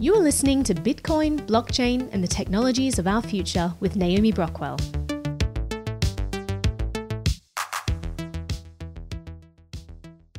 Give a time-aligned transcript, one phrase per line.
[0.00, 4.97] You are listening to Bitcoin, blockchain, and the technologies of our future with Naomi Brockwell.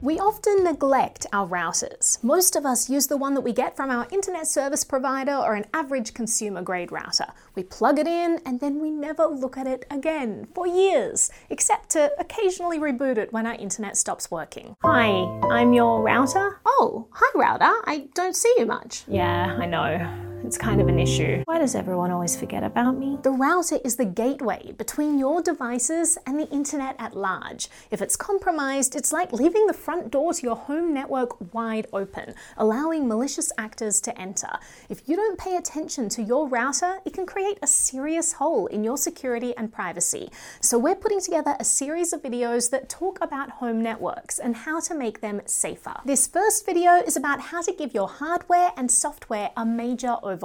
[0.09, 2.17] We often neglect our routers.
[2.23, 5.53] Most of us use the one that we get from our internet service provider or
[5.53, 7.27] an average consumer grade router.
[7.53, 11.89] We plug it in and then we never look at it again for years, except
[11.89, 14.75] to occasionally reboot it when our internet stops working.
[14.81, 15.09] Hi,
[15.51, 16.59] I'm your router.
[16.65, 17.71] Oh, hi router.
[17.85, 19.03] I don't see you much.
[19.07, 20.28] Yeah, I know.
[20.49, 21.43] It's kind of an issue.
[21.45, 23.19] Why does everyone always forget about me?
[23.21, 27.69] The router is the gateway between your devices and the internet at large.
[27.91, 32.33] If it's compromised, it's like leaving the front door to your home network wide open,
[32.57, 34.49] allowing malicious actors to enter.
[34.89, 38.83] If you don't pay attention to your router, it can create a serious hole in
[38.83, 40.31] your security and privacy.
[40.61, 44.79] So, we're putting together a series of videos that talk about home networks and how
[44.79, 45.97] to make them safer.
[46.05, 50.38] This first video is about how to give your hardware and software a major overhaul.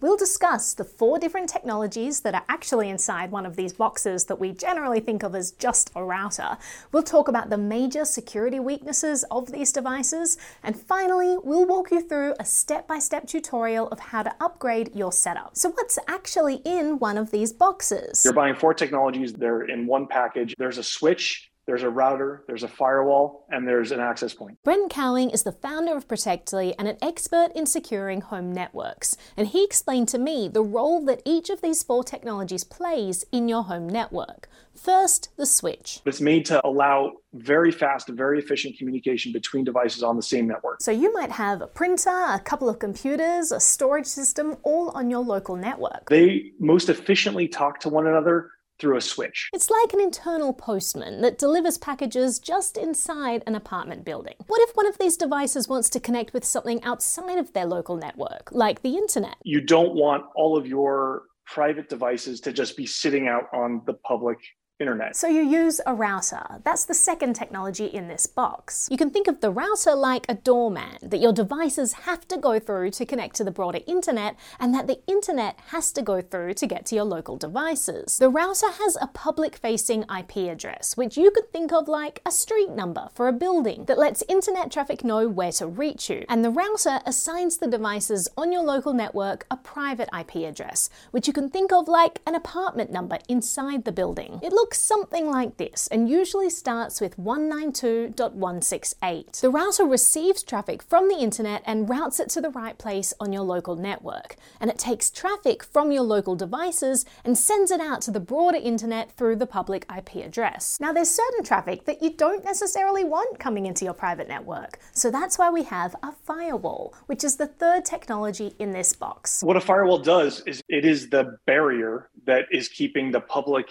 [0.00, 4.38] We'll discuss the four different technologies that are actually inside one of these boxes that
[4.38, 6.58] we generally think of as just a router.
[6.92, 10.36] We'll talk about the major security weaknesses of these devices.
[10.62, 14.94] And finally, we'll walk you through a step by step tutorial of how to upgrade
[14.94, 15.56] your setup.
[15.56, 18.22] So, what's actually in one of these boxes?
[18.24, 20.54] You're buying four technologies, they're in one package.
[20.58, 24.58] There's a switch there's a router, there's a firewall, and there's an access point.
[24.64, 29.16] Brent Cowing is the founder of Protectli and an expert in securing home networks.
[29.36, 33.48] And he explained to me the role that each of these four technologies plays in
[33.48, 34.48] your home network.
[34.74, 36.00] First, the switch.
[36.04, 40.82] It's made to allow very fast, very efficient communication between devices on the same network.
[40.82, 45.10] So you might have a printer, a couple of computers, a storage system, all on
[45.10, 46.08] your local network.
[46.08, 49.50] They most efficiently talk to one another through a switch.
[49.52, 54.34] It's like an internal postman that delivers packages just inside an apartment building.
[54.46, 57.96] What if one of these devices wants to connect with something outside of their local
[57.96, 59.36] network, like the internet?
[59.42, 63.94] You don't want all of your private devices to just be sitting out on the
[63.94, 64.38] public
[64.80, 65.14] internet.
[65.14, 66.42] So you use a router.
[66.64, 68.88] That's the second technology in this box.
[68.90, 72.58] You can think of the router like a doorman that your devices have to go
[72.58, 76.54] through to connect to the broader internet and that the internet has to go through
[76.54, 78.18] to get to your local devices.
[78.18, 82.32] The router has a public facing IP address, which you could think of like a
[82.32, 86.24] street number for a building that lets internet traffic know where to reach you.
[86.28, 91.28] And the router assigns the devices on your local network a private IP address, which
[91.28, 94.40] you can think of like an apartment number inside the building.
[94.42, 99.40] It looks looks something like this and usually starts with 192.168.
[99.42, 103.30] The router receives traffic from the internet and routes it to the right place on
[103.30, 104.36] your local network.
[104.58, 108.56] And it takes traffic from your local devices and sends it out to the broader
[108.56, 110.78] internet through the public IP address.
[110.80, 114.78] Now, there's certain traffic that you don't necessarily want coming into your private network.
[114.92, 119.42] So that's why we have a firewall, which is the third technology in this box.
[119.42, 123.66] What a firewall does is it is the barrier that is keeping the public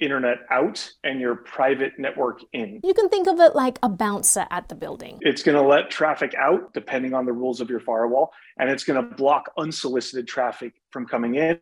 [0.00, 2.80] internet out and your private network in.
[2.84, 5.18] You can think of it like a bouncer at the building.
[5.22, 8.84] It's going to let traffic out depending on the rules of your firewall, and it's
[8.84, 11.60] going to block unsolicited traffic from coming in,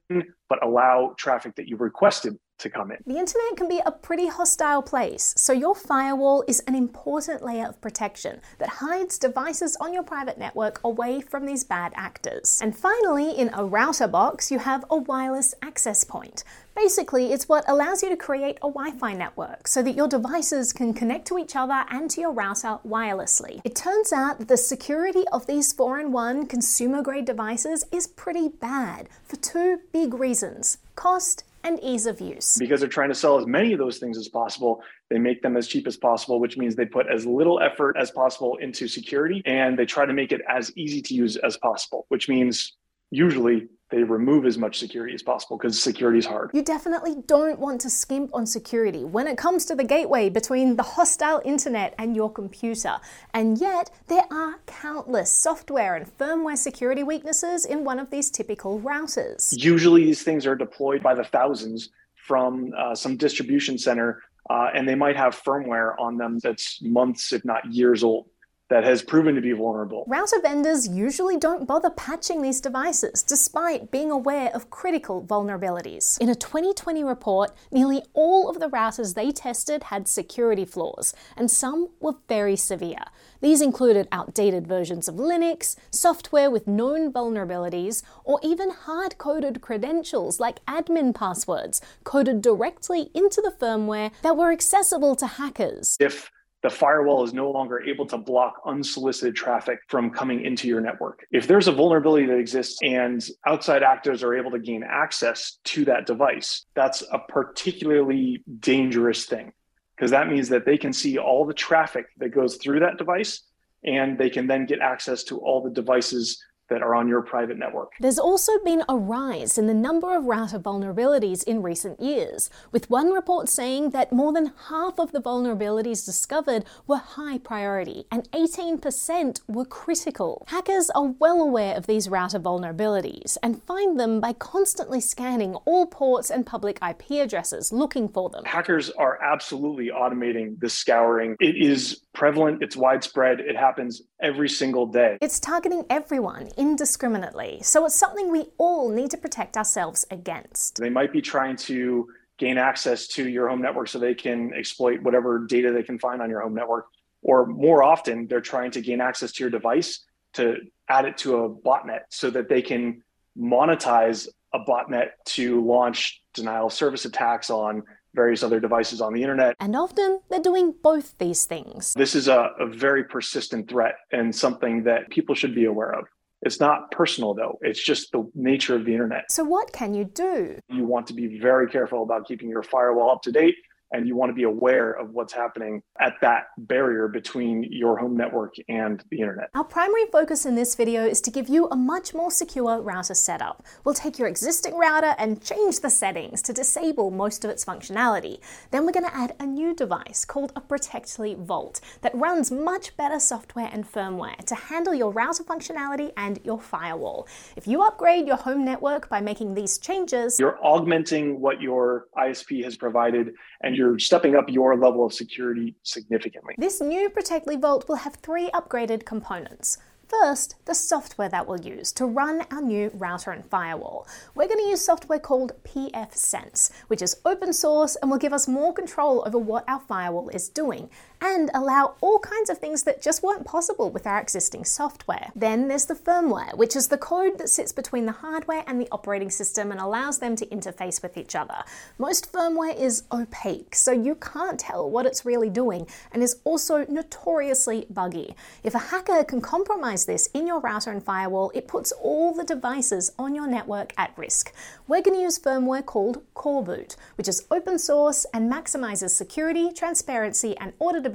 [0.49, 2.99] but allow traffic that you've requested to come in.
[3.07, 7.67] The internet can be a pretty hostile place, so your firewall is an important layer
[7.67, 12.61] of protection that hides devices on your private network away from these bad actors.
[12.63, 16.45] And finally, in a router box, you have a wireless access point.
[16.75, 20.73] Basically, it's what allows you to create a Wi Fi network so that your devices
[20.73, 23.61] can connect to each other and to your router wirelessly.
[23.65, 28.07] It turns out that the security of these 4 in 1 consumer grade devices is
[28.07, 32.57] pretty bad for two big reasons cost and ease of use.
[32.59, 35.57] Because they're trying to sell as many of those things as possible, they make them
[35.57, 39.43] as cheap as possible, which means they put as little effort as possible into security
[39.45, 42.77] and they try to make it as easy to use as possible, which means
[43.11, 46.51] usually they remove as much security as possible because security is hard.
[46.53, 50.77] You definitely don't want to skimp on security when it comes to the gateway between
[50.77, 52.97] the hostile internet and your computer.
[53.33, 58.81] And yet, there are countless software and firmware security weaknesses in one of these typical
[58.81, 59.55] routers.
[59.57, 64.21] Usually, these things are deployed by the thousands from uh, some distribution center,
[64.51, 68.27] uh, and they might have firmware on them that's months, if not years old
[68.69, 70.05] that has proven to be vulnerable.
[70.09, 76.19] Router vendors usually don't bother patching these devices despite being aware of critical vulnerabilities.
[76.21, 81.51] In a 2020 report, nearly all of the routers they tested had security flaws, and
[81.51, 83.05] some were very severe.
[83.41, 90.41] These included outdated versions of Linux, software with known vulnerabilities, or even hard coded credentials
[90.41, 95.97] like admin passwords coded directly into the firmware that were accessible to hackers.
[96.01, 96.31] If
[96.67, 101.25] the firewall is no longer able to block unsolicited traffic from coming into your network.
[101.31, 105.85] If there's a vulnerability that exists and outside actors are able to gain access to
[105.85, 109.53] that device, that's a particularly dangerous thing
[109.95, 113.43] because that means that they can see all the traffic that goes through that device
[113.85, 117.59] and they can then get access to all the devices that are on your private
[117.59, 117.93] network.
[118.01, 122.91] There's also been a rise in the number of router vulnerabilities in recent years, with
[122.91, 128.31] one report saying that more than half of the vulnerabilities discovered were high priority and
[128.33, 130.45] 18% were critical.
[130.49, 135.87] Hackers are well aware of these router vulnerabilities and find them by constantly scanning all
[135.87, 138.45] ports and public IP addresses looking for them.
[138.45, 141.37] Hackers are absolutely automating the scouring.
[141.41, 145.19] It is prevalent, it's widespread, it happens every single day.
[145.21, 150.77] It's targeting everyone indiscriminately, so it's something we all need to protect ourselves against.
[150.77, 152.09] They might be trying to
[152.39, 156.21] gain access to your home network so they can exploit whatever data they can find
[156.21, 156.87] on your home network.
[157.23, 160.05] Or more often, they're trying to gain access to your device
[160.35, 160.57] to
[160.89, 163.03] add it to a botnet so that they can
[163.39, 167.83] monetize a botnet to launch denial of service attacks on
[168.15, 169.55] various other devices on the internet.
[169.61, 171.93] And often they're doing both these things.
[171.95, 176.07] This is a, a very persistent threat and something that people should be aware of.
[176.43, 179.31] It's not personal though, it's just the nature of the internet.
[179.31, 180.59] So, what can you do?
[180.69, 183.55] You want to be very careful about keeping your firewall up to date
[183.97, 188.15] and you want to be aware of what's happening at that barrier between your home
[188.15, 189.49] network and the internet.
[189.55, 193.15] Our primary focus in this video is to give you a much more secure router
[193.15, 193.65] setup.
[193.85, 198.39] We'll take your existing router and change the settings to disable most of its functionality.
[198.71, 202.99] Then we're going to add a new device called a Protectli Vault that runs much
[202.99, 207.27] better software and firmware to handle your router functionality and your firewall.
[207.57, 212.63] If you upgrade your home network by making these changes, you're augmenting what your ISP
[212.65, 213.33] has provided
[213.63, 216.55] and you're stepping up your level of security significantly.
[216.59, 219.79] This new Protectli Vault will have three upgraded components.
[220.09, 224.07] First, the software that we'll use to run our new router and firewall.
[224.37, 228.47] We're going to use software called pfSense, which is open source and will give us
[228.47, 230.91] more control over what our firewall is doing
[231.21, 235.31] and allow all kinds of things that just weren't possible with our existing software.
[235.35, 238.89] Then there's the firmware, which is the code that sits between the hardware and the
[238.93, 241.63] operating system and allows them to interface with each other.
[241.99, 246.85] Most firmware is opaque, so you can't tell what it's really doing and is also
[246.87, 248.35] notoriously buggy.
[248.63, 252.45] If a hacker can compromise this in your router and firewall, it puts all the
[252.45, 254.53] devices on your network at risk.
[254.87, 260.57] We're going to use firmware called Coreboot, which is open source and maximizes security, transparency,
[260.59, 261.06] and auditability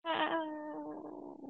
[0.04, 0.40] Uh.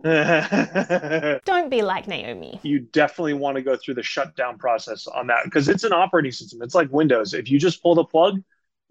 [1.47, 2.61] Don't be like Naomi.
[2.63, 6.31] You definitely want to go through the shutdown process on that because it's an operating
[6.31, 6.61] system.
[6.61, 7.33] It's like Windows.
[7.33, 8.43] If you just pull the plug,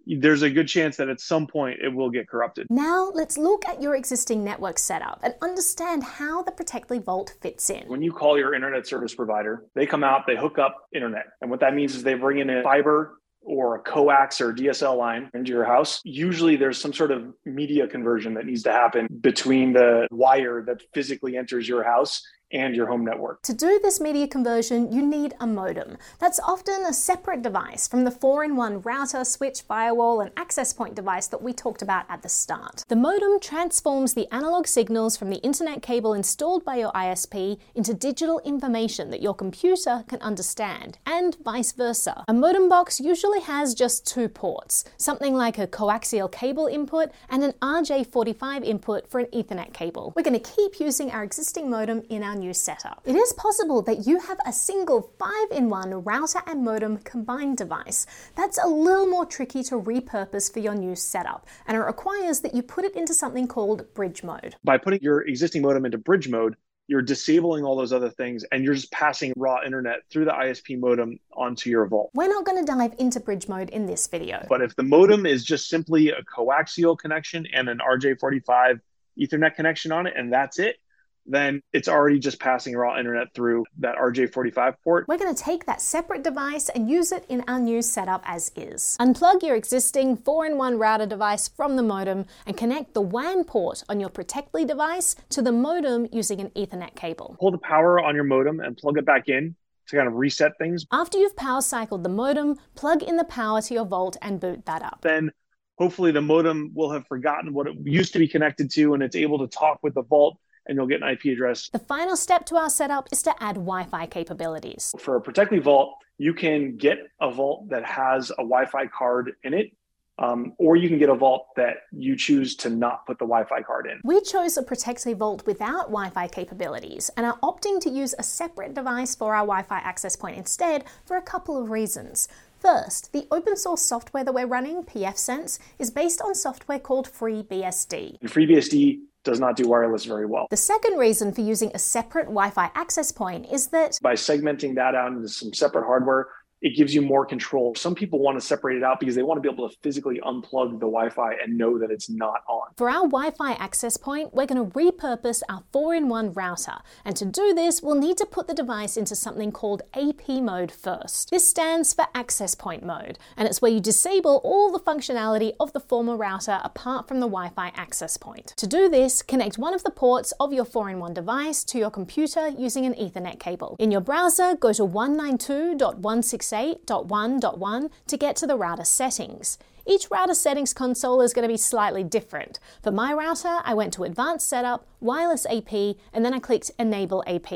[0.05, 2.67] there's a good chance that at some point it will get corrupted.
[2.69, 7.69] Now let's look at your existing network setup and understand how the Protectli Vault fits
[7.69, 7.87] in.
[7.87, 11.27] When you call your internet service provider, they come out, they hook up internet.
[11.41, 14.97] And what that means is they bring in a fiber or a coax or DSL
[14.97, 19.07] line into your house, usually there's some sort of media conversion that needs to happen
[19.21, 22.21] between the wire that physically enters your house
[22.53, 23.41] and your home network.
[23.43, 25.97] To do this media conversion, you need a modem.
[26.19, 30.71] That's often a separate device from the 4 in 1 router, switch, firewall, and access
[30.73, 32.83] point device that we talked about at the start.
[32.87, 37.93] The modem transforms the analog signals from the internet cable installed by your ISP into
[37.93, 42.23] digital information that your computer can understand, and vice versa.
[42.27, 47.43] A modem box usually has just two ports, something like a coaxial cable input and
[47.43, 50.13] an RJ45 input for an Ethernet cable.
[50.15, 53.01] We're going to keep using our existing modem in our new setup.
[53.05, 58.05] It is possible that you have a single 5-in-1 router and modem combined device.
[58.35, 62.53] That's a little more tricky to repurpose for your new setup, and it requires that
[62.53, 64.55] you put it into something called bridge mode.
[64.63, 66.55] By putting your existing modem into bridge mode,
[66.87, 70.77] you're disabling all those other things and you're just passing raw internet through the ISP
[70.77, 72.11] modem onto your vault.
[72.13, 74.45] We're not going to dive into bridge mode in this video.
[74.49, 78.81] But if the modem is just simply a coaxial connection and an RJ45
[79.17, 80.75] Ethernet connection on it and that's it,
[81.25, 85.07] then it's already just passing raw internet through that RJ45 port.
[85.07, 88.51] We're going to take that separate device and use it in our new setup as
[88.55, 88.97] is.
[88.99, 93.99] Unplug your existing 4-in-1 router device from the modem and connect the WAN port on
[93.99, 97.37] your Protectli device to the modem using an Ethernet cable.
[97.39, 99.55] Pull the power on your modem and plug it back in
[99.87, 100.85] to kind of reset things.
[100.91, 104.65] After you've power cycled the modem, plug in the power to your Vault and boot
[104.65, 104.99] that up.
[105.01, 105.31] Then
[105.77, 109.15] hopefully the modem will have forgotten what it used to be connected to and it's
[109.15, 110.37] able to talk with the Vault
[110.67, 111.69] and you'll get an IP address.
[111.69, 114.93] The final step to our setup is to add Wi Fi capabilities.
[114.99, 119.33] For a Protectli Vault, you can get a vault that has a Wi Fi card
[119.43, 119.71] in it.
[120.19, 123.45] Um, or you can get a vault that you choose to not put the Wi
[123.45, 123.99] Fi card in.
[124.03, 128.23] We chose a Protectli Vault without Wi Fi capabilities and are opting to use a
[128.23, 132.27] separate device for our Wi Fi access point instead for a couple of reasons.
[132.59, 138.19] First, the open source software that we're running, pfSense, is based on software called FreeBSD.
[138.21, 140.47] FreeBSD does not do wireless very well.
[140.49, 144.75] The second reason for using a separate Wi Fi access point is that by segmenting
[144.75, 146.27] that out into some separate hardware,
[146.63, 147.75] it gives you more control.
[147.75, 150.21] Some people want to separate it out because they want to be able to physically
[150.25, 152.69] unplug the Wi Fi and know that it's not on.
[152.77, 156.77] For our Wi Fi access point, we're going to repurpose our 4 in 1 router.
[157.03, 160.71] And to do this, we'll need to put the device into something called AP mode
[160.71, 161.31] first.
[161.31, 165.73] This stands for access point mode, and it's where you disable all the functionality of
[165.73, 168.53] the former router apart from the Wi Fi access point.
[168.55, 171.77] To do this, connect one of the ports of your 4 in 1 device to
[171.77, 173.75] your computer using an Ethernet cable.
[173.79, 179.57] In your browser, go to 192.168 8.1.1 to get to the router settings.
[179.85, 182.57] Each router settings console is going to be slightly different.
[182.81, 185.73] For my router, I went to Advanced Setup, Wireless AP,
[186.13, 187.51] and then I clicked Enable AP.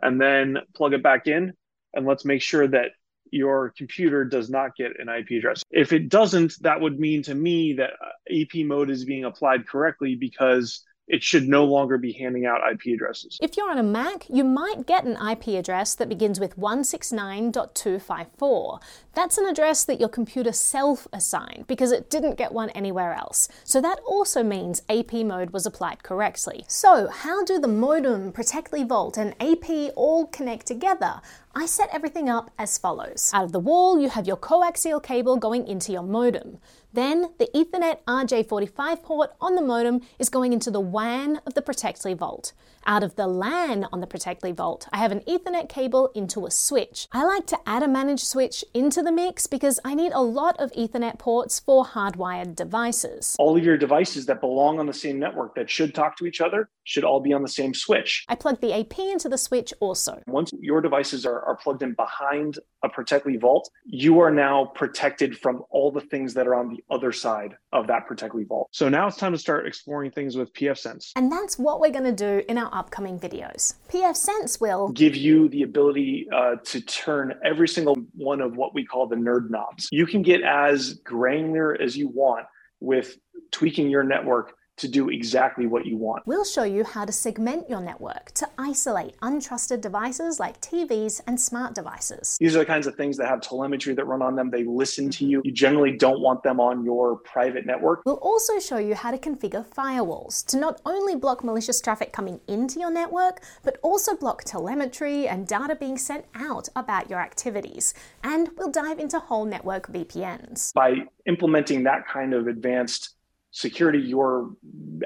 [0.03, 1.53] and then plug it back in
[1.95, 2.91] and let's make sure that
[3.31, 5.63] your computer does not get an IP address.
[5.71, 9.67] If it doesn't, that would mean to me that uh, AP mode is being applied
[9.67, 13.37] correctly because it should no longer be handing out IP addresses.
[13.43, 18.81] If you're on a Mac, you might get an IP address that begins with 169.254.
[19.15, 23.51] That's an address that your computer self assigned because it didn't get one anywhere else.
[23.65, 26.65] So that also means AP mode was applied correctly.
[26.69, 31.21] So, how do the modem, Protectli Vault, and AP all connect together?
[31.57, 33.31] I set everything up as follows.
[33.33, 36.59] Out of the wall, you have your coaxial cable going into your modem.
[36.93, 41.63] Then the Ethernet RJ45 port on the modem is going into the WAN of the
[41.63, 42.53] Protectli Vault.
[42.87, 46.51] Out of the LAN on the Protectli Vault, I have an Ethernet cable into a
[46.51, 47.09] switch.
[47.13, 50.55] I like to add a managed switch into the mix because I need a lot
[50.61, 53.35] of Ethernet ports for hardwired devices.
[53.39, 56.41] All of your devices that belong on the same network that should talk to each
[56.41, 58.25] other should all be on the same switch.
[58.29, 60.23] I plug the AP into the switch also.
[60.27, 65.39] Once your devices are, are plugged in behind a Protectli Vault, you are now protected
[65.39, 68.69] from all the things that are on the other side of that Protectli Vault.
[68.73, 71.13] So now it's time to start exploring things with pfSense.
[71.17, 73.75] And that's what we're going to do in our upcoming videos.
[73.91, 78.85] pfSense will give you the ability uh, to turn every single one of what we
[78.85, 79.89] call the nerd knobs.
[79.91, 82.47] You can get as granular as you want
[82.81, 83.17] with
[83.51, 86.27] tweaking your network to do exactly what you want.
[86.27, 91.41] We'll show you how to segment your network to isolate untrusted devices like TVs and
[91.41, 92.37] smart devices.
[92.41, 94.51] These are the kinds of things that have telemetry that run on them.
[94.51, 95.31] They listen to mm-hmm.
[95.31, 95.43] you.
[95.45, 98.03] You generally don't want them on your private network.
[98.05, 102.41] We'll also show you how to configure firewalls to not only block malicious traffic coming
[102.49, 107.95] into your network, but also block telemetry and data being sent out about your activities.
[108.23, 110.73] And we'll dive into whole network VPNs.
[110.75, 113.15] By implementing that kind of advanced
[113.55, 114.51] security, you're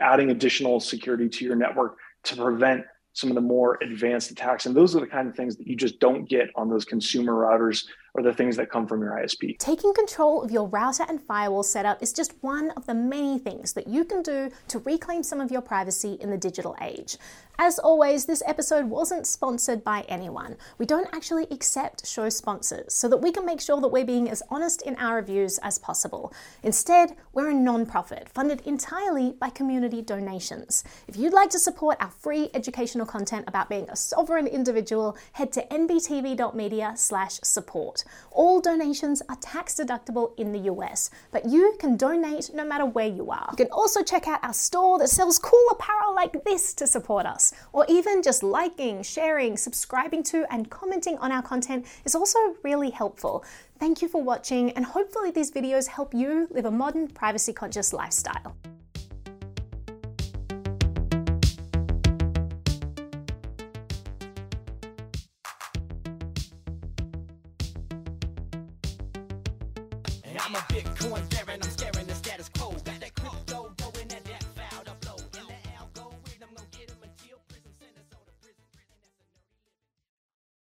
[0.00, 2.82] adding additional security to your network to prevent
[3.12, 4.64] some of the more advanced attacks.
[4.64, 7.34] And those are the kind of things that you just don't get on those consumer
[7.34, 9.58] routers or the things that come from your ISP.
[9.58, 13.74] Taking control of your router and firewall setup is just one of the many things
[13.74, 17.16] that you can do to reclaim some of your privacy in the digital age.
[17.60, 20.56] As always, this episode wasn't sponsored by anyone.
[20.78, 24.30] We don't actually accept show sponsors so that we can make sure that we're being
[24.30, 26.32] as honest in our reviews as possible.
[26.62, 30.84] Instead, we're a non-profit funded entirely by community donations.
[31.08, 35.50] If you'd like to support our free educational content about being a sovereign individual, head
[35.54, 37.97] to nbtv.media/support.
[38.30, 43.06] All donations are tax deductible in the US, but you can donate no matter where
[43.06, 43.48] you are.
[43.52, 47.26] You can also check out our store that sells cool apparel like this to support
[47.26, 52.38] us, or even just liking, sharing, subscribing to, and commenting on our content is also
[52.62, 53.44] really helpful.
[53.78, 57.92] Thank you for watching, and hopefully, these videos help you live a modern, privacy conscious
[57.92, 58.56] lifestyle.